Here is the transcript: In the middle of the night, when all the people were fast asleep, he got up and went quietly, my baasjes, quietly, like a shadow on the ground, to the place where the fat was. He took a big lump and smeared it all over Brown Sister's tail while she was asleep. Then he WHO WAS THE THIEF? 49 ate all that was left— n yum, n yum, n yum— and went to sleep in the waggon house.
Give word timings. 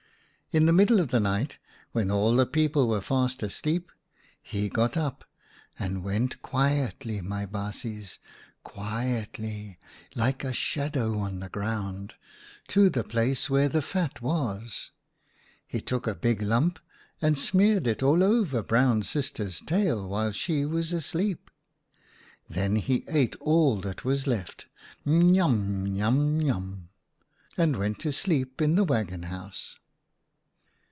In 0.53 0.65
the 0.65 0.73
middle 0.73 0.99
of 0.99 1.11
the 1.11 1.21
night, 1.21 1.59
when 1.93 2.11
all 2.11 2.35
the 2.35 2.45
people 2.45 2.89
were 2.89 2.99
fast 2.99 3.41
asleep, 3.41 3.89
he 4.41 4.67
got 4.67 4.97
up 4.97 5.23
and 5.79 6.03
went 6.03 6.41
quietly, 6.41 7.21
my 7.21 7.45
baasjes, 7.45 8.19
quietly, 8.61 9.79
like 10.13 10.43
a 10.43 10.51
shadow 10.51 11.17
on 11.19 11.39
the 11.39 11.47
ground, 11.47 12.15
to 12.67 12.89
the 12.89 13.05
place 13.05 13.49
where 13.49 13.69
the 13.69 13.81
fat 13.81 14.21
was. 14.21 14.91
He 15.65 15.79
took 15.79 16.05
a 16.05 16.13
big 16.13 16.41
lump 16.41 16.79
and 17.21 17.37
smeared 17.37 17.87
it 17.87 18.03
all 18.03 18.21
over 18.21 18.61
Brown 18.61 19.03
Sister's 19.03 19.61
tail 19.61 20.05
while 20.09 20.33
she 20.33 20.65
was 20.65 20.91
asleep. 20.91 21.49
Then 22.49 22.75
he 22.75 22.95
WHO 22.95 22.99
WAS 22.99 23.05
THE 23.05 23.05
THIEF? 23.05 23.15
49 23.15 23.21
ate 23.25 23.35
all 23.39 23.75
that 23.77 24.03
was 24.03 24.27
left— 24.27 24.65
n 25.07 25.33
yum, 25.33 25.85
n 25.85 25.95
yum, 25.95 26.35
n 26.35 26.45
yum— 26.45 26.89
and 27.57 27.77
went 27.77 27.99
to 27.99 28.11
sleep 28.11 28.61
in 28.61 28.75
the 28.75 28.83
waggon 28.83 29.23
house. 29.23 29.77